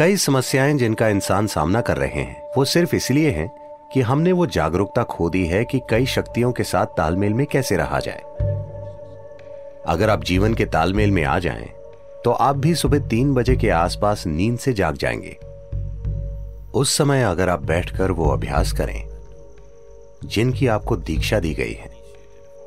कई 0.00 0.16
समस्याएँ 0.16 0.74
जिनका 0.74 1.08
इंसान 1.08 1.46
सामना 1.46 1.80
कर 1.80 1.96
रहे 1.96 2.20
हैं 2.22 2.52
वो 2.56 2.64
सिर्फ़ 2.64 2.94
इसलिए 2.96 3.30
हैं 3.30 3.48
कि 3.92 4.00
हमने 4.00 4.32
वो 4.32 4.46
जागरूकता 4.46 5.02
खो 5.02 5.28
दी 5.30 5.44
है 5.46 5.64
कि 5.64 5.80
कई 5.90 6.06
शक्तियों 6.06 6.52
के 6.52 6.64
साथ 6.64 6.86
तालमेल 6.96 7.34
में 7.34 7.46
कैसे 7.46 7.76
रहा 7.76 8.00
जाए। 8.00 8.22
अगर 9.86 10.10
आप 10.10 10.24
जीवन 10.24 10.54
के 10.54 10.66
तालमेल 10.66 11.10
में 11.10 11.22
आ 11.24 11.38
जाएँ, 11.38 11.68
तो 12.24 12.30
आप 12.30 12.56
भी 12.56 12.74
सुबह 12.74 13.08
तीन 13.08 13.34
बजे 13.34 13.56
के 13.56 13.70
आसपास 13.70 14.26
नींद 14.26 14.58
से 14.58 14.72
जाग 14.72 14.96
जाएँगे। 14.96 15.36
उस 16.74 16.96
समय 16.98 17.22
अगर 17.22 17.48
आप 17.48 17.62
बैठकर 17.62 18.10
वो 18.10 18.30
अभ्यास 18.30 18.72
करें 18.72 19.02
जिनकी 20.24 20.66
आपको 20.68 20.96
दीक्षा 20.96 21.40
दी 21.40 21.54
गई 21.54 21.72
है 21.72 21.90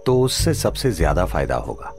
तो 0.05 0.21
उससे 0.21 0.53
सबसे 0.53 0.91
ज़्यादा 0.91 1.25
फ़ायदा 1.25 1.55
होगा। 1.55 1.93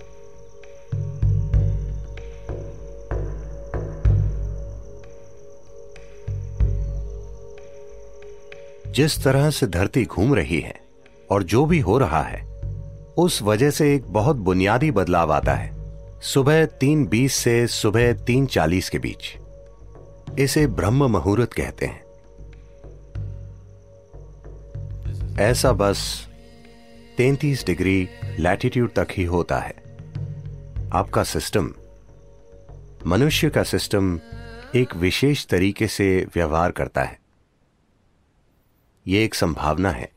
जिस 8.94 9.24
तरह 9.24 9.50
से 9.50 9.66
धरती 9.66 10.04
घूम 10.04 10.34
रही 10.34 10.60
है 10.60 10.80
और 11.30 11.42
जो 11.42 11.66
भी 11.66 11.80
हो 11.80 11.98
रहा 11.98 12.22
है, 12.22 12.46
उस 13.16 13.42
वजह 13.42 13.70
से 13.70 13.94
एक 13.94 14.04
बहुत 14.04 14.36
बुनियादी 14.36 14.90
बदलाव 14.90 15.32
आता 15.32 15.54
है। 15.54 15.74
सुबह 16.20 16.66
तीन 16.66 17.06
बीस 17.06 17.34
से 17.34 17.66
सुबह 17.66 18.12
तीन 18.12 18.46
चालीस 18.46 18.90
के 18.90 18.98
बीच। 18.98 19.38
इसे 20.38 20.66
ब्रह्म 20.66 21.10
मुहूर्त 21.10 21.52
कहते 21.52 21.86
हैं। 21.86 22.04
ऐसा 25.38 25.72
बस 25.72 26.28
तैतीस 27.18 27.66
डिग्री 27.66 28.08
लैटिट्यूड 28.38 28.94
तक 28.94 29.08
ही 29.10 29.24
होता 29.24 29.58
है। 29.58 29.74
आपका 30.92 31.24
सिस्टम 31.24 31.74
मनुष्य 33.06 33.50
का 33.50 33.62
सिस्टम 33.62 34.20
एक 34.74 34.96
विशेष 34.96 35.46
तरीके 35.46 35.86
से 35.86 36.26
व्यवहार 36.34 36.70
करता 36.70 37.02
है। 37.02 37.23
यह 39.06 39.24
एक 39.24 39.34
संभावना 39.34 39.90
है। 39.90 40.12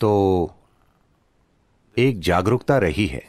तो 0.00 0.10
एक 1.98 2.20
जागरूकता 2.20 2.78
रही 2.78 3.06
है 3.06 3.22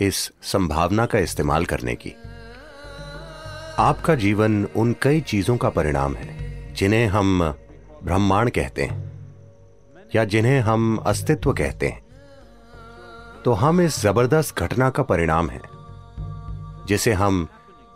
इस 0.00 0.32
संभावना 0.42 1.06
का 1.06 1.18
इस्तेमाल 1.18 1.64
करने 1.64 1.94
की। 1.94 2.10
आपका 3.78 4.14
जीवन 4.14 4.64
उन 4.64 4.96
कई 5.02 5.20
चीज़ों 5.20 5.56
का 5.56 5.68
परिणाम 5.70 6.14
है, 6.14 6.74
जिन्हें 6.74 7.06
हम 7.06 7.54
ब्रह्मांड 8.04 8.50
कहते 8.50 8.84
हैं, 8.84 9.10
या 10.14 10.24
जिन्हें 10.24 10.60
हम 10.60 10.96
अस्तित्व 10.96 11.52
कहते 11.52 11.88
हैं। 11.88 12.02
तो 13.44 13.52
हम 13.52 13.80
इस 13.80 14.00
ज़बरदस्त 14.00 14.58
घटना 14.58 14.90
का 14.90 15.02
परिणाम 15.02 15.50
है, 15.50 15.60
जिसे 16.86 17.12
हम 17.12 17.48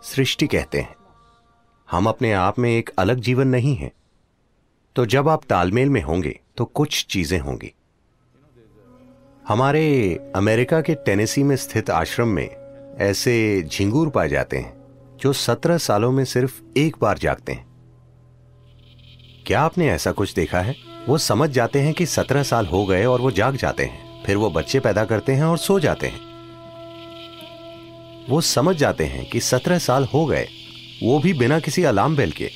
सृष्टि 0.03 0.47
कहते 0.47 0.81
हैं। 0.81 0.95
हम 1.87 2.07
अपने 2.07 2.31
आप 2.33 2.59
में 2.59 2.69
एक 2.69 2.89
अलग 2.99 3.19
जीवन 3.19 3.47
नहीं 3.47 3.75
है। 3.75 3.91
तो 4.95 5.05
जब 5.05 5.29
आप 5.29 5.43
तालमेल 5.43 5.89
में 5.89 6.01
होंगे 6.01 6.39
तो 6.57 6.65
कुछ 6.65 7.05
चीज़ें 7.05 7.39
होंगी। 7.39 7.73
हमारे 9.47 9.83
अमेरिका 10.35 10.81
के 10.81 10.95
टेनेसी 10.95 11.43
में 11.43 11.55
स्थित 11.55 11.89
आश्रम 11.89 12.27
में 12.27 12.49
ऐसे 12.99 13.63
झिंगूर 13.63 14.09
पाए 14.09 14.29
जाते 14.29 14.57
हैं, 14.57 14.73
जो 15.17 15.33
सत्रह 15.33 15.77
सालों 15.77 16.11
में 16.11 16.23
सिर्फ़ 16.25 16.61
एक 16.77 16.95
बार 17.01 17.17
जागते 17.17 17.51
हैं। 17.51 17.65
क्या 19.47 19.61
आपने 19.61 19.89
ऐसा 19.89 20.11
कुछ 20.11 20.33
देखा 20.33 20.59
है? 20.59 20.75
वो 21.09 21.17
समझ 21.17 21.49
जाते 21.49 21.81
हैं 21.81 21.93
कि 21.93 22.05
सत्रह 22.05 22.43
साल 22.43 22.65
हो 22.65 22.85
गए 22.85 23.05
और 23.05 23.21
वो 23.21 23.31
जाग 23.31 23.55
जाते 23.55 23.85
हैं। 23.85 24.23
फिर 24.23 24.37
वो 24.37 24.49
बच्चे 24.49 24.79
पैदा 24.79 25.05
करते 25.05 25.33
हैं 25.33 25.43
और 25.43 25.57
सो 25.57 25.79
जाते 25.79 26.07
हैं। 26.07 26.19
वो 28.29 28.41
समझ 28.41 28.75
जाते 28.75 29.05
हैं 29.05 29.29
कि 29.29 29.39
सत्रह 29.39 29.79
साल 29.79 30.05
हो 30.05 30.25
गए 30.25 30.47
वो 31.03 31.19
भी 31.19 31.33
बिना 31.33 31.59
किसी 31.59 31.83
अलार्म 31.83 32.15
बेल 32.15 32.31
के। 32.31 32.49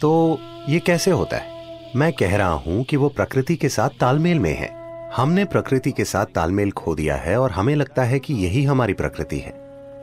तो 0.00 0.40
ये 0.68 0.78
कैसे 0.78 1.10
होता 1.10 1.36
है? 1.36 1.56
मैं 1.96 2.12
कह 2.12 2.36
रहा 2.36 2.52
हूँ 2.52 2.84
कि 2.84 2.96
वो 2.96 3.08
प्रकृति 3.08 3.56
के 3.56 3.68
साथ 3.68 3.88
तालमेल 3.88 4.38
में 4.38 4.54
है। 4.54 4.86
हमने 5.16 5.44
प्रकृति 5.44 5.90
के 5.90 6.04
साथ 6.04 6.26
तालमेल 6.26 6.70
खो 6.70 6.94
दिया 6.94 7.16
है 7.16 7.40
और 7.40 7.50
हमें 7.50 7.76
लगता 7.76 8.04
है 8.04 8.18
कि 8.18 8.34
यही 8.34 8.64
हमारी 8.64 8.92
प्रकृति 8.92 9.38
है। 9.38 9.54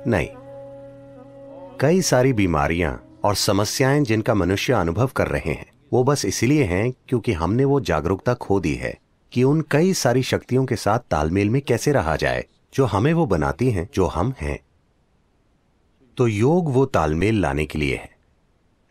नहीं। 0.07 0.27
कई 1.79 2.01
सारी 2.01 2.33
बीमारियाँ 2.33 3.19
और 3.23 3.35
समस्याएँ 3.35 4.01
जिनका 4.01 4.33
मनुष्य 4.33 4.73
अनुभव 4.73 5.07
कर 5.07 5.27
रहे 5.27 5.51
हैं, 5.51 5.71
वो 5.93 6.03
बस 6.03 6.25
इसलिए 6.25 6.63
हैं 6.63 6.93
क्योंकि 7.09 7.33
हमने 7.33 7.65
वो 7.65 7.79
जागरूकता 7.79 8.33
खो 8.33 8.59
दी 8.59 8.73
है 8.73 8.99
कि 9.33 9.43
उन 9.43 9.63
कई 9.71 9.93
सारी 9.93 10.23
शक्तियों 10.23 10.65
के 10.65 10.75
साथ 10.75 10.99
तालमेल 10.99 11.49
में 11.49 11.61
कैसे 11.61 11.91
रहा 11.91 12.15
जाए, 12.15 12.45
जो 12.73 12.85
हमें 12.85 13.13
वो 13.13 13.25
बनाती 13.25 13.69
हैं, 13.71 13.89
जो 13.93 14.05
हम 14.05 14.33
हैं। 14.41 14.59
तो 16.17 16.27
योग 16.27 16.71
वो 16.73 16.85
तालमेल 16.85 17.39
लाने 17.41 17.65
के 17.65 17.79
लिए 17.79 17.95
है, 17.95 18.09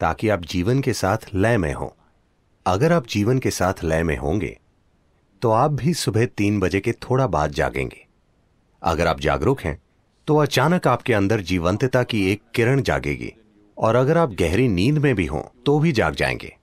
ताकि 0.01 0.29
आप 0.29 0.45
जीवन 0.45 0.81
के 0.81 0.93
साथ 0.93 1.17
लय 1.35 1.57
में 1.59 1.73
हो। 1.73 1.95
अगर 2.67 2.93
आप 2.93 3.07
जीवन 3.07 3.39
के 3.39 3.51
साथ 3.51 3.85
लय 3.85 4.03
में 4.03 4.17
होंगे 4.17 4.59
तो 5.43 5.51
आप 5.51 5.71
भी 5.71 5.95
सुबह 5.95 6.27
तीन 6.27 6.59
बजे 6.61 6.81
के 6.81 6.93
थोड़ा 6.93 7.27
बाद 7.27 7.53
जागेंगे। 7.53 8.07
अगर 8.83 9.07
आप 9.07 9.21
जागरूक 9.21 9.61
हैं 9.61 9.81
तो 10.29 10.37
अचानक 10.37 10.87
आपके 10.87 11.15
अंदर 11.15 11.41
जीवंतता 11.41 12.03
की 12.03 12.31
एक 12.33 12.43
किरण 12.55 12.83
जागेगी, 12.83 13.33
और 13.79 13.97
अगर 13.97 14.19
आप 14.19 14.33
गहरी 14.33 14.69
नींद 14.69 14.99
में 14.99 15.15
भी 15.15 15.27
हों 15.27 15.43
तो 15.67 15.79
भी 15.79 15.93
जाग 15.93 16.15
जाएँगे। 16.15 16.57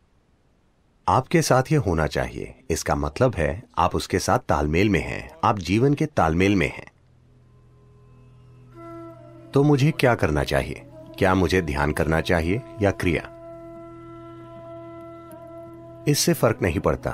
आपके 1.07 1.41
साथ 1.41 1.71
यह 1.71 1.79
होना 1.79 2.05
चाहिए। 2.07 2.53
इसका 2.69 2.95
मतलब 2.95 3.35
है, 3.35 3.63
आप 3.77 3.95
उसके 3.95 4.19
साथ 4.19 4.39
तालमेल 4.39 4.89
में 4.89 4.99
हैं। 4.99 5.29
आप 5.43 5.59
जीवन 5.59 5.93
के 5.93 6.05
तालमेल 6.05 6.55
में 6.55 6.67
हैं। 6.67 6.85
तो 9.53 9.63
मुझे 9.63 9.91
क्या 9.91 10.15
करना 10.15 10.43
चाहिए? 10.43 10.85
क्या 11.17 11.35
मुझे 11.35 11.61
ध्यान 11.61 11.91
करना 11.91 12.21
चाहिए 12.21 12.61
या 12.81 12.91
क्रिया? 12.91 13.35
इससे 16.07 16.33
फ़र्क 16.33 16.59
नहीं 16.61 16.79
पड़ता 16.79 17.11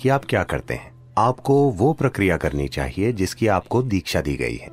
कि 0.00 0.08
आप 0.08 0.24
क्या 0.28 0.42
करते 0.42 0.74
हैं। 0.74 0.94
आपको 1.18 1.70
वो 1.70 1.92
प्रक्रिया 1.92 2.36
करनी 2.36 2.68
चाहिए 2.68 3.12
जिसकी 3.12 3.46
आपको 3.46 3.82
दीक्षा 3.82 4.20
दी 4.20 4.36
गई 4.36 4.56
है। 4.56 4.68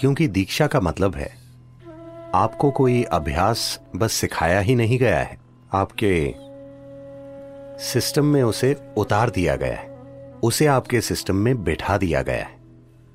क्योंकि 0.00 0.28
दीक्षा 0.28 0.66
का 0.66 0.80
मतलब 0.80 1.14
है, 1.14 1.34
आपको 2.34 2.70
कोई 2.70 3.02
अभ्यास 3.02 3.80
बस 3.96 4.12
सिखाया 4.12 4.60
ही 4.60 4.74
नहीं 4.74 4.98
गया 4.98 5.18
है। 5.18 5.38
आपके 5.72 6.34
सिस्टम 7.84 8.24
में 8.24 8.42
उसे 8.42 8.76
उतार 8.96 9.30
दिया 9.30 9.56
गया 9.56 9.76
है। 9.76 9.98
उसे 10.42 10.66
आपके 10.66 11.00
सिस्टम 11.00 11.36
में 11.36 11.64
बैठा 11.64 11.98
दिया 11.98 12.22
गया 12.22 12.44
है। 12.44 12.56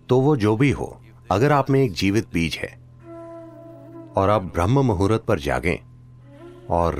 तो 0.09 0.21
वो 0.21 0.37
जो 0.37 0.57
भी 0.57 0.71
हो 0.71 1.01
अगर 1.29 1.51
आप 1.51 1.69
में 1.69 1.79
एक 1.79 1.93
जीवित 1.93 2.27
बीज 2.33 2.55
है, 2.55 2.69
और 4.17 4.29
आप 4.29 4.43
ब्रह्म 4.53 4.85
मुहूर्त 4.85 5.23
पर 5.27 5.39
जागें, 5.39 5.77
और 6.69 6.95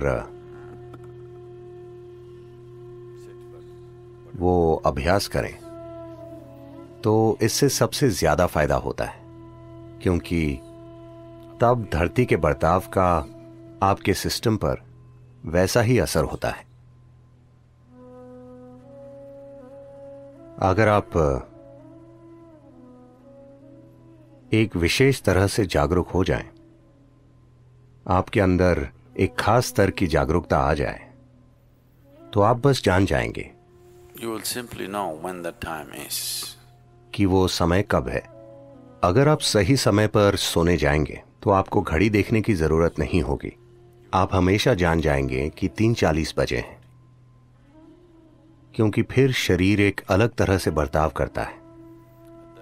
वो 4.36 4.82
अभ्यास 4.86 5.28
करें 5.28 5.54
तो 7.04 7.38
इससे 7.42 7.70
सबसे 7.70 8.10
ज़्यादा 8.12 8.46
फ़ायदा 8.48 8.76
होता 8.78 9.06
है, 9.06 9.20
क्योंकि 10.02 10.46
तब 11.62 11.88
धरती 11.94 12.26
के 12.26 12.36
बर्ताव 12.38 12.84
का 12.94 13.10
आपके 13.84 14.14
सिस्टम 14.16 14.58
पर 14.58 14.82
वैसा 15.46 15.82
ही 15.82 15.98
असर 16.00 16.24
होता 16.24 16.50
है। 16.50 16.66
अगर 20.62 20.88
आप 20.88 21.18
एक 24.54 24.76
विशेष 24.76 25.22
तरह 25.22 25.48
से 25.48 25.66
जागरूक 25.66 26.08
हो 26.08 26.24
जाएँ, 26.24 26.50
आपके 28.08 28.40
अंदर 28.40 28.90
एक 29.20 29.36
खास 29.36 29.66
स्तर 29.66 29.92
की 29.92 30.08
जागरूकता 30.08 30.58
आ 30.58 30.74
जाए। 30.74 31.14
तो 32.34 32.42
आप 32.42 32.58
बस 32.58 32.84
जान 32.84 33.06
जाएँगे। 33.06 33.52
Simply 34.18 34.88
know 34.88 35.10
when 35.26 35.42
the 35.44 35.54
time 35.62 35.92
is. 36.08 36.16
कि 37.14 37.26
वो 37.26 37.48
समय 37.48 37.86
कब 37.92 38.08
है। 38.08 38.22
अगर 39.04 39.28
आप 39.28 39.40
सही 39.40 39.78
समय 39.78 40.08
पर 40.08 40.36
सोने 40.36 40.78
जाएँगे 40.78 41.24
तो 41.44 41.50
आपको 41.50 41.82
घड़ी 41.82 42.10
देखने 42.10 42.42
की 42.42 42.54
ज़रूरत 42.54 43.00
नहीं 43.00 43.22
होगी। 43.22 43.54
आप 44.14 44.36
हमेशा 44.36 44.74
जान 44.74 45.02
जाएँगे 45.02 45.50
कि 45.50 45.68
तीन 45.68 45.94
चालीस 45.94 46.34
बजे 46.38 46.58
हैं। 46.58 46.82
क्योंकि 48.76 49.04
फिर 49.04 49.32
शरीर 49.32 49.82
एक 49.82 50.02
अलग 50.10 50.30
तरह 50.30 50.58
से 50.58 50.72
बर्ताव 50.72 51.10
करता 51.10 51.44
है। 51.44 51.67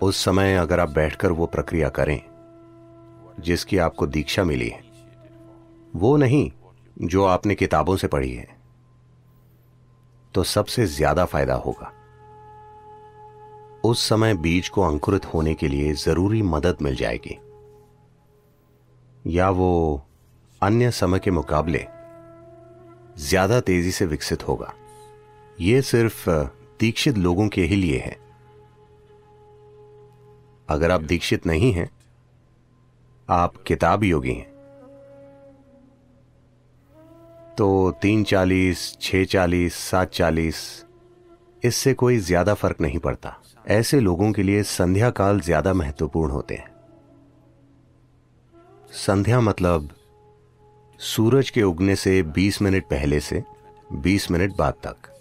उस 0.02 0.24
समय 0.26 0.56
अगर 0.56 0.80
आप 0.80 0.90
बैठकर 0.92 1.32
वो 1.32 1.46
प्रक्रिया 1.48 1.90
करें, 1.90 2.22
जिसकी 3.40 3.78
आपको 3.78 4.08
दीक्षा 4.08 4.44
मिली 4.44 4.68
है, 4.68 4.84
वो 5.94 6.16
नहीं 6.18 6.52
जो 6.98 7.26
आपने 7.26 7.56
किताबों 7.56 7.96
से 7.98 8.08
पढ़ी 8.08 8.32
है 8.32 8.48
तो 10.34 10.44
सबसे 10.44 10.86
ज़्यादा 10.88 11.26
फ़ायदा 11.26 11.54
होगा। 11.56 11.92
उस 13.84 14.08
समय 14.10 14.34
बीज 14.36 14.70
को 14.70 14.82
अंकुरित 14.82 15.26
होने 15.26 15.54
के 15.54 15.68
लिए 15.68 15.94
ज़रूरी 15.96 16.42
मदद 16.44 16.78
मिल 16.82 16.96
जाएगी। 16.96 17.38
या 19.30 19.50
वो 19.52 20.02
अन्य 20.62 20.92
समय 20.92 21.20
के 21.20 21.32
मुकाबले 21.32 21.86
ज़्यादा 23.20 23.60
तेज़ी 23.62 23.92
से 23.92 24.06
विकसित 24.06 24.48
होगा। 24.48 24.74
यह 25.58 25.82
सिर्फ़ 25.84 26.30
दीक्षित 26.80 27.18
लोगों 27.18 27.48
के 27.48 27.64
ही 27.64 27.76
लिए 27.76 28.00
है। 28.00 28.18
अगर 30.70 30.92
आप 30.92 31.02
दीक्षित 31.02 31.46
नहीं 31.46 31.72
हैं, 31.74 31.90
आप 33.30 33.56
किताब 33.58 34.04
योगी 34.04 34.34
हैं। 34.34 34.54
तो 37.58 37.92
तीन 38.02 38.24
चालीस, 38.24 38.98
छह 39.02 39.24
चालीस, 39.26 39.76
सात 39.76 40.12
चालीस, 40.12 40.58
इससे 41.64 41.94
कोई 41.94 42.18
ज़्यादा 42.18 42.54
फ़र्क 42.54 42.82
नहीं 42.82 43.00
पड़ता। 43.00 43.36
ऐसे 43.68 44.00
लोगों 44.00 44.32
के 44.32 44.44
लिए 44.44 44.64
संध्या 44.64 45.10
काल 45.10 45.40
ज़्यादा 45.40 45.74
महत्वपूर्ण 45.74 46.32
होते 46.32 46.56
हैं। 46.56 46.74
संध्या 48.96 49.40
मतलब 49.42 49.90
सूरज 51.00 51.50
के 51.50 51.64
उगने 51.64 51.96
से 51.96 52.22
20 52.36 52.62
मिनट 52.62 52.84
पहले 52.84 53.20
से 53.20 53.44
20 53.94 54.30
मिनट 54.32 54.56
बाद 54.58 54.74
तक। 54.84 55.12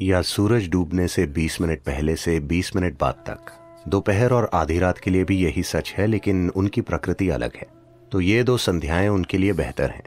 या 0.00 0.22
सूरज 0.22 0.68
डूबने 0.68 1.08
से 1.08 1.26
20 1.26 1.60
मिनट 1.60 1.82
पहले 1.82 2.16
से 2.16 2.40
20 2.40 2.76
मिनट 2.76 2.98
बाद 3.00 3.14
तक। 3.14 3.52
दोपहर 3.88 4.32
और 4.32 4.50
आधी 4.54 4.78
रात 4.78 4.98
के 4.98 5.10
लिए 5.10 5.24
भी 5.24 5.36
यही 5.36 5.62
सच 5.62 5.92
है, 5.92 6.06
लेकिन 6.06 6.50
उनकी 6.50 6.80
प्रकृति 6.80 7.28
अलग 7.28 7.56
है। 7.56 7.66
तो 8.12 8.20
ये 8.20 8.42
दो 8.42 8.56
संध्याएँ 8.56 9.08
उनके 9.08 9.38
लिए 9.38 9.52
बेहतर 9.52 9.90
हैं, 9.90 10.04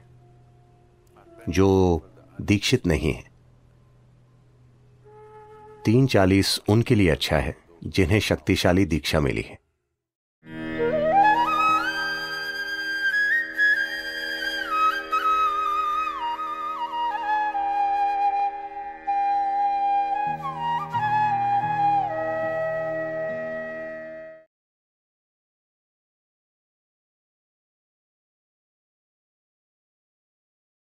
जो 1.50 2.01
दीक्षित 2.42 2.88
नहीं 2.88 3.13
है। 3.13 3.24
तीन 5.86 6.07
चालीस 6.07 6.60
उनके 6.69 6.95
लिए 6.95 7.10
अच्छा 7.10 7.38
है, 7.38 7.56
जिन्हें 7.84 8.19
शक्तिशाली 8.19 8.86
दीक्षा 8.86 9.19
मिली 9.19 9.42
है। 9.42 9.57